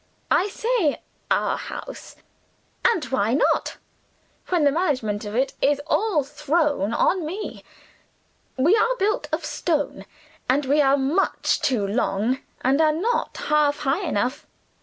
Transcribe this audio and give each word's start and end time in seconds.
I 0.31 0.47
say 0.47 0.99
our 1.29 1.55
house, 1.57 2.15
and 2.83 3.05
why 3.05 3.35
not 3.35 3.77
when 4.49 4.63
the 4.63 4.71
management 4.71 5.25
of 5.25 5.35
it 5.35 5.53
is 5.61 5.79
all 5.85 6.23
thrown 6.23 6.91
on 6.91 7.23
me. 7.23 7.63
We 8.57 8.75
are 8.75 8.95
built 8.97 9.27
of 9.31 9.45
stone; 9.45 10.05
and 10.49 10.65
we 10.65 10.81
are 10.81 10.97
much 10.97 11.61
too 11.61 11.85
long, 11.85 12.39
and 12.61 12.81
are 12.81 12.91
not 12.91 13.37
half 13.37 13.81
high 13.81 14.01
enough. 14.03 14.47